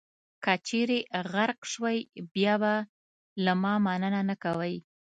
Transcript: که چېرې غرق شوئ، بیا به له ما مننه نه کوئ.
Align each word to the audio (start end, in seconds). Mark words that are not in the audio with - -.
که 0.43 0.53
چېرې 0.67 0.97
غرق 1.31 1.59
شوئ، 1.73 1.99
بیا 2.33 2.55
به 2.61 2.73
له 3.43 3.53
ما 3.61 3.73
مننه 3.85 4.21
نه 4.29 4.35
کوئ. 4.43 4.75